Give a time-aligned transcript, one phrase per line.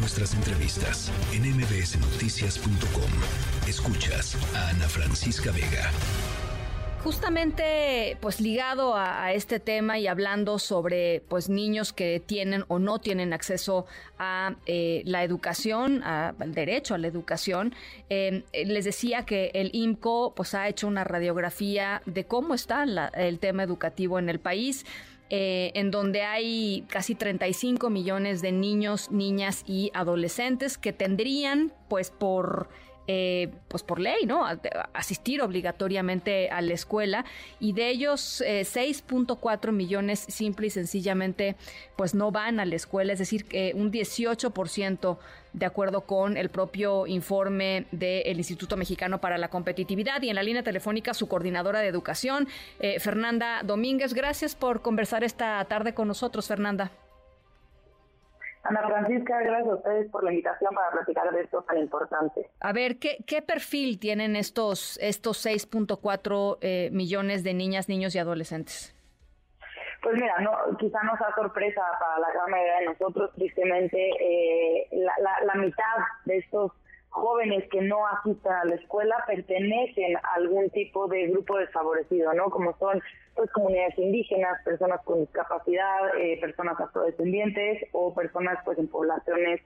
[0.00, 3.10] nuestras entrevistas en mbsnoticias.com.
[3.68, 5.90] Escuchas a Ana Francisca Vega.
[7.04, 12.98] Justamente, pues ligado a, este tema y hablando sobre, pues niños que tienen o no
[12.98, 13.86] tienen acceso
[14.18, 17.74] a eh, la educación, al derecho a la educación,
[18.08, 23.38] em, les decía que el IMCO, pues ha hecho una radiografía de cómo está el
[23.38, 24.84] tema educativo en el país.
[25.32, 32.10] Eh, en donde hay casi 35 millones de niños, niñas y adolescentes que tendrían, pues
[32.10, 32.68] por
[33.12, 34.46] eh, pues por ley, ¿no?
[34.92, 37.24] Asistir obligatoriamente a la escuela
[37.58, 41.56] y de ellos 6.4 eh, millones simple y sencillamente
[41.96, 45.18] pues no van a la escuela, es decir, que un 18%
[45.52, 50.44] de acuerdo con el propio informe del Instituto Mexicano para la Competitividad y en la
[50.44, 52.46] línea telefónica su coordinadora de educación,
[52.78, 54.14] eh, Fernanda Domínguez.
[54.14, 56.92] Gracias por conversar esta tarde con nosotros, Fernanda.
[58.62, 62.50] Ana Francisca, gracias a ustedes por la invitación para platicar de esto tan importante.
[62.60, 68.18] A ver, ¿qué, qué perfil tienen estos, estos 6.4 eh, millones de niñas, niños y
[68.18, 68.94] adolescentes?
[70.02, 74.88] Pues mira, no, quizá no sea sorpresa para la gran mayoría de nosotros, tristemente, eh,
[74.92, 76.72] la, la, la mitad de estos
[77.10, 82.50] jóvenes que no asisten a la escuela pertenecen a algún tipo de grupo desfavorecido, ¿no?
[82.50, 83.02] Como son
[83.34, 89.60] pues comunidades indígenas, personas con discapacidad, eh, personas afrodescendientes o personas pues en poblaciones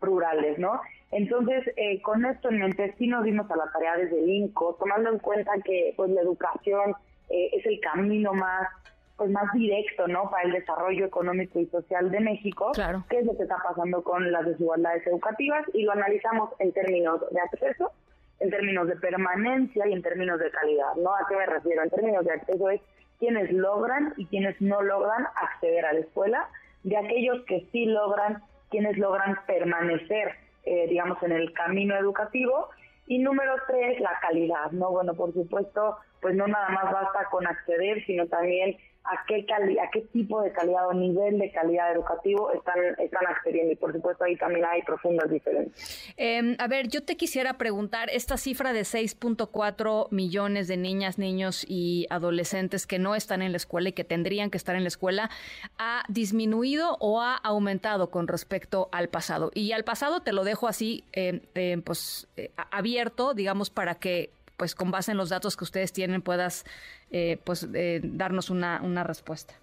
[0.00, 0.80] rurales, ¿no?
[1.12, 4.76] Entonces, eh, con esto en mente, sí nos dimos a la tarea desde el INCO,
[4.78, 6.94] tomando en cuenta que pues la educación
[7.30, 8.68] eh, es el camino más
[9.16, 10.30] pues más directo, ¿no?
[10.30, 13.04] Para el desarrollo económico y social de México, claro.
[13.08, 17.20] qué es lo que está pasando con las desigualdades educativas y lo analizamos en términos
[17.30, 17.92] de acceso,
[18.40, 21.14] en términos de permanencia y en términos de calidad, ¿no?
[21.14, 21.82] ¿A qué me refiero?
[21.82, 22.80] En términos de acceso es
[23.18, 26.48] quienes logran y quienes no logran acceder a la escuela,
[26.82, 30.32] de aquellos que sí logran, quienes logran permanecer,
[30.64, 32.68] eh, digamos, en el camino educativo.
[33.08, 34.90] Y número tres, la calidad, ¿no?
[34.90, 39.78] Bueno, por supuesto, pues no nada más basta con acceder, sino también a qué, cali
[39.78, 43.72] a qué tipo de calidad o nivel de calidad educativo están, están accediendo.
[43.72, 46.14] Y por supuesto ahí también hay profundas diferencias.
[46.16, 51.64] Em, a ver, yo te quisiera preguntar, esta cifra de 6.4 millones de niñas, niños
[51.68, 54.88] y adolescentes que no están en la escuela y que tendrían que estar en la
[54.88, 55.30] escuela,
[55.78, 59.50] ¿ha disminuido o ha aumentado con respecto al pasado?
[59.54, 64.30] Y al pasado te lo dejo así, em, em, pues eh, abierto, digamos, para que
[64.56, 66.64] pues con base en los datos que ustedes tienen puedas
[67.10, 69.54] eh, pues eh, darnos una, una respuesta.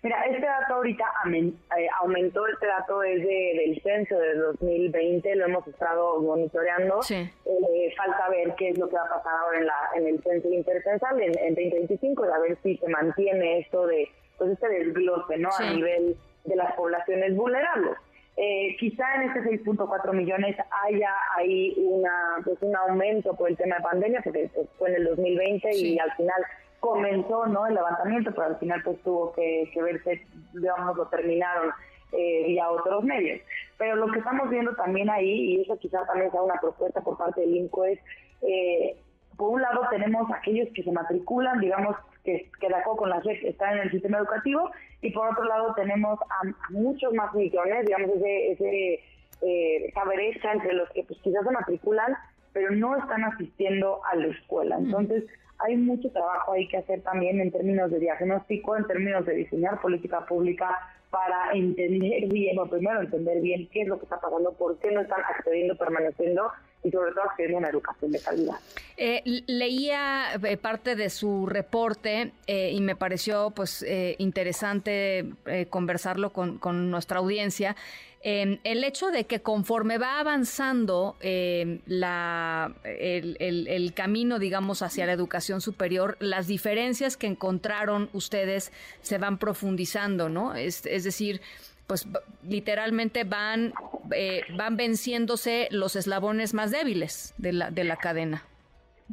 [0.00, 5.66] Mira, este dato ahorita eh, aumentó, este dato es del censo de 2020, lo hemos
[5.66, 7.00] estado monitoreando.
[7.02, 10.48] falta ver qué es lo que va a pasar ahora en, la, en el censo
[10.50, 15.36] intercensal en, en 2025 y a ver si se mantiene esto de pues este desglose
[15.36, 15.48] ¿no?
[15.58, 17.96] a nivel de las poblaciones vulnerables.
[18.40, 20.56] Eh, quizá en este 6.4 millones
[20.86, 24.94] haya ahí una pues un aumento por el tema de pandemia, porque pues, fue en
[24.94, 26.40] el 2020 y al final
[26.78, 31.72] comenzó no el levantamiento, pero al final pues tuvo que, verse, digamos, lo terminaron
[32.12, 33.40] eh, vía otros medios.
[33.76, 37.18] Pero lo que estamos viendo también ahí, y eso quizá también sea una propuesta por
[37.18, 37.98] parte del INCO, es
[38.42, 38.96] eh,
[39.36, 41.96] por un lado tenemos aquellos que se matriculan, digamos,
[42.28, 45.44] que, que de acuerdo con la SEC están en el sistema educativo, y por otro
[45.44, 49.00] lado tenemos a, muchos más millones, digamos, ese, ese
[49.40, 52.16] eh, esa brecha entre los que pues, quizás se matriculan,
[52.52, 54.76] pero no están asistiendo a la escuela.
[54.76, 55.24] Entonces,
[55.58, 59.80] hay mucho trabajo ahí que hacer también en términos de diagnóstico, en términos de diseñar
[59.80, 60.76] política pública
[61.10, 64.90] para entender bien, o primero entender bien qué es lo que está pasando, por qué
[64.90, 66.50] no están accediendo, permaneciendo
[66.84, 68.56] y sobre todo accediendo a una educación de calidad.
[68.96, 73.84] Eh, leía eh, parte de su reporte eh, y me pareció pues
[74.18, 75.30] interesante
[75.70, 77.76] conversarlo con, con, nuestra audiencia.
[78.22, 85.60] el hecho de que conforme va avanzando la, el, el, camino, digamos, hacia la educación
[85.60, 90.54] superior, las diferencias que encontraron ustedes se van profundizando, ¿no?
[90.54, 91.40] Es, es decir,
[91.88, 92.06] pues
[92.46, 93.72] literalmente van,
[94.14, 98.44] eh, van venciéndose los eslabones más débiles de la, de la cadena.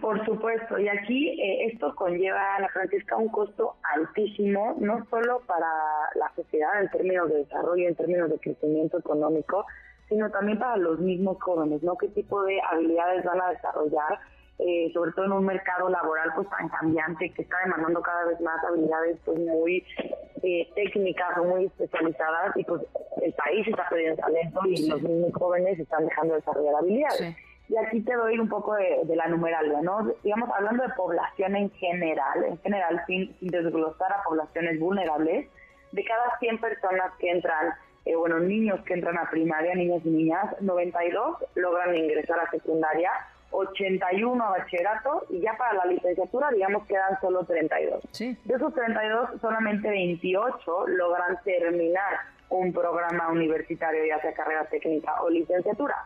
[0.00, 5.40] Por supuesto, y aquí eh, esto conlleva a la Francisca un costo altísimo, no solo
[5.48, 5.66] para
[6.14, 9.66] la sociedad en términos de desarrollo, en términos de crecimiento económico,
[10.08, 11.98] sino también para los mismos jóvenes, ¿no?
[11.98, 14.20] ¿Qué tipo de habilidades van a desarrollar?
[14.60, 18.38] Eh, sobre todo en un mercado laboral pues tan cambiante que está demandando cada vez
[18.42, 19.82] más habilidades pues muy
[20.42, 22.82] eh, técnicas muy especializadas y pues
[23.22, 27.36] el país está perdiendo talento y los niños jóvenes están dejando de desarrollar habilidades.
[27.68, 30.12] Y aquí te doy un poco de, la numeralia, ¿no?
[30.24, 35.48] Digamos, hablando de población en general, en general sin, desglosar a poblaciones vulnerables,
[35.92, 37.74] de cada 100 personas que entran
[38.06, 43.10] eh, bueno, niños que entran a primaria, niños y niñas, 92 logran ingresar a secundaria,
[43.50, 48.02] 81 a bachillerato y ya para la licenciatura, digamos, quedan solo 32.
[48.12, 48.36] Sí.
[48.44, 52.20] De esos 32, solamente 28 logran terminar
[52.50, 56.04] un programa universitario, ya sea carrera técnica o licenciatura.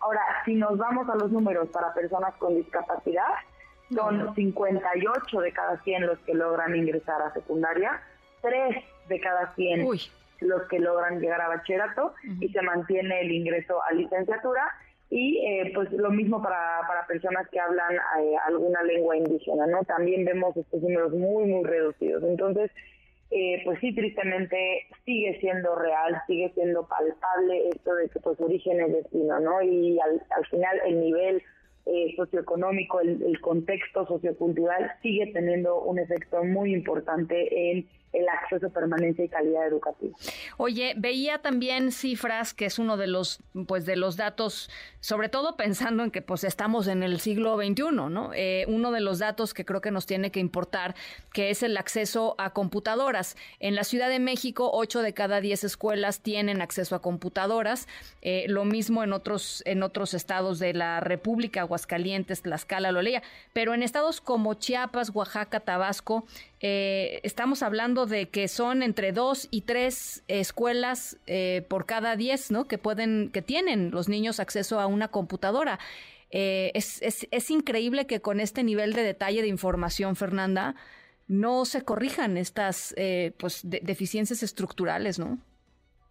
[0.00, 3.28] Ahora, si nos vamos a los números para personas con discapacidad,
[3.92, 8.00] son 58 de cada 100 los que logran ingresar a secundaria,
[8.42, 8.76] 3
[9.08, 9.86] de cada 100
[10.40, 14.62] los que logran llegar a bachillerato y se mantiene el ingreso a licenciatura
[15.10, 19.84] y eh, pues lo mismo para, para personas que hablan eh, alguna lengua indígena, ¿no?
[19.84, 22.24] También vemos estos números muy, muy reducidos.
[22.24, 22.70] Entonces,
[23.30, 28.80] eh, pues sí, tristemente sigue siendo real, sigue siendo palpable esto de que pues origen
[28.80, 29.62] es destino, ¿no?
[29.62, 31.42] Y al, al final el nivel
[31.86, 38.70] eh, socioeconómico, el, el contexto sociocultural sigue teniendo un efecto muy importante en el acceso,
[38.70, 40.16] permanencia y calidad educativa.
[40.56, 44.70] Oye, veía también cifras que es uno de los, pues, de los datos,
[45.00, 48.30] sobre todo pensando en que, pues, estamos en el siglo XXI, ¿no?
[48.34, 50.94] Eh, uno de los datos que creo que nos tiene que importar,
[51.32, 53.36] que es el acceso a computadoras.
[53.58, 57.88] En la Ciudad de México, 8 de cada 10 escuelas tienen acceso a computadoras.
[58.22, 63.22] Eh, lo mismo en otros, en otros estados de la República, Aguascalientes, Tlaxcala, lo leía.
[63.52, 66.24] Pero en estados como Chiapas, Oaxaca, Tabasco,
[66.60, 72.50] eh, estamos hablando de que son entre dos y tres escuelas eh, por cada diez,
[72.50, 72.66] ¿no?
[72.66, 75.78] Que pueden, que tienen los niños acceso a una computadora.
[76.30, 80.74] Eh, es, es, es, increíble que con este nivel de detalle de información, Fernanda,
[81.28, 82.94] no se corrijan estas
[83.38, 85.38] pues deficiencias estructurales, ¿no?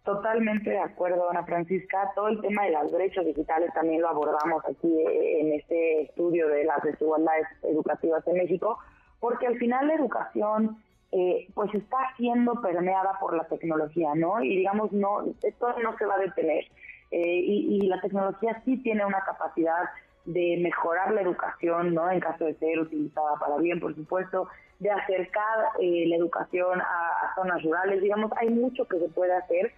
[0.04, 2.10] Totalmente de acuerdo, Ana Francisca.
[2.14, 6.64] Todo el tema de las brechas digitales también lo abordamos aquí en este estudio de
[6.64, 8.78] las desigualdades educativas en México
[9.24, 10.83] porque al final la educación
[11.16, 14.42] eh, pues está siendo permeada por la tecnología, ¿no?
[14.42, 16.64] Y digamos, no, esto no se va a detener.
[17.12, 19.84] Eh, y, la tecnología sí tiene una capacidad
[20.24, 22.10] de mejorar la educación, ¿no?
[22.10, 24.48] En caso de ser utilizada para bien, por supuesto,
[24.80, 29.72] de acercar eh, la educación a, zonas rurales, digamos, hay mucho que se puede hacer,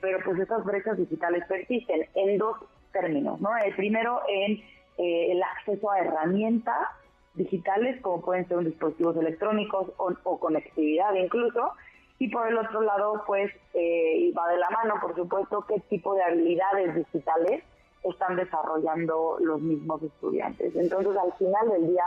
[0.00, 2.56] pero pues esas brechas digitales persisten en dos
[2.92, 3.56] términos, ¿no?
[3.56, 4.62] El primero en
[4.96, 6.88] el acceso a herramientas
[7.36, 11.72] digitales, como pueden ser dispositivos electrónicos o, conectividad incluso,
[12.18, 16.14] y por el otro lado, pues, eh, va de la mano, por supuesto, qué tipo
[16.14, 17.62] de habilidades digitales
[18.02, 20.74] están desarrollando los mismos estudiantes.
[20.76, 22.04] Entonces, al final del día,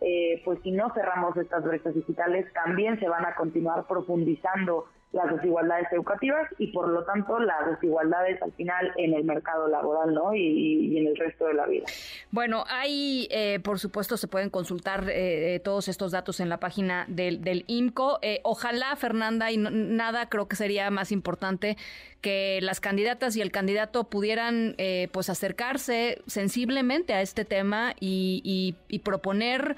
[0.00, 5.30] eh, pues si no cerramos estas brechas digitales, también se van a continuar profundizando las
[5.34, 10.34] desigualdades educativas y por lo tanto las desigualdades al final en el mercado laboral ¿no?
[10.34, 11.84] y, en el resto de la vida.
[12.30, 17.04] Bueno, hay, eh, por supuesto, se pueden consultar eh, todos estos datos en la página
[17.08, 18.20] del, del IMCO.
[18.22, 21.76] Eh, ojalá, Fernanda, y nada creo que sería más importante
[22.22, 24.76] que las candidatas y el candidato pudieran
[25.10, 29.76] pues acercarse sensiblemente a este tema y, y proponer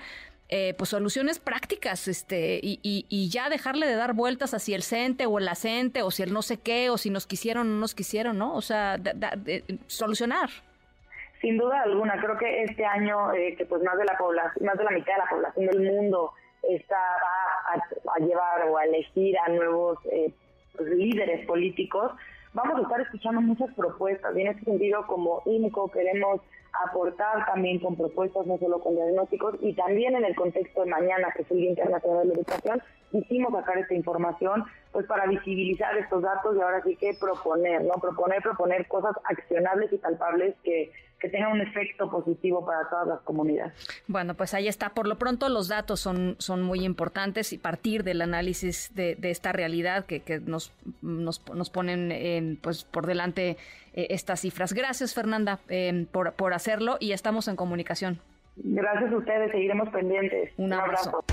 [0.50, 5.25] eh, pues soluciones prácticas este y, y, ya dejarle de dar vueltas hacia el CENTE
[5.25, 7.81] o el ACENTE o si el no sé qué o si nos quisieron o no
[7.81, 8.55] nos quisieron, ¿no?
[8.55, 8.99] O sea,
[9.87, 10.50] solucionar.
[11.41, 14.76] Sin duda alguna, creo que este año eh, que pues más de la población, más
[14.76, 16.32] de la mitad de la población del mundo
[16.62, 20.32] está a, a llevar o a elegir a nuevos eh,
[20.76, 22.12] pues, líderes políticos,
[22.54, 26.40] vamos a estar escuchando muchas propuestas y en ese sentido como INCO queremos
[26.88, 31.28] aportar también con propuestas, no solo con diagnósticos, y también en el contexto de mañana,
[31.37, 32.82] que es el Día Internacional de la Educación,
[33.14, 37.94] quisimos sacar esta información pues para visibilizar estos datos y ahora sí que proponer, ¿no?
[38.00, 43.21] Proponer, proponer cosas accionables y palpables que, que tengan un efecto positivo para todas las
[43.21, 43.73] comunidades.
[44.09, 44.90] Bueno, pues ahí está.
[44.90, 49.30] Por lo pronto los datos son, son muy importantes y partir del análisis de, de
[49.30, 53.56] esta realidad que, que nos, nos, nos, ponen en, pues por delante
[53.94, 54.73] eh, estas cifras.
[54.73, 58.21] Gracias, Fernanda, eh, por, por hacerlo y estamos en comunicación.
[58.56, 60.52] Gracias a ustedes, seguiremos pendientes.
[60.56, 61.25] Un abrazo.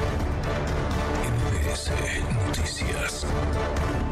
[1.72, 4.11] NBC Noticias.